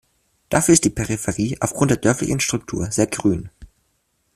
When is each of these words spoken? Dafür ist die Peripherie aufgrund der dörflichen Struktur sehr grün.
Dafür 0.49 0.73
ist 0.73 0.83
die 0.83 0.89
Peripherie 0.89 1.57
aufgrund 1.61 1.91
der 1.91 1.97
dörflichen 1.99 2.39
Struktur 2.39 2.89
sehr 2.89 3.05
grün. 3.05 3.51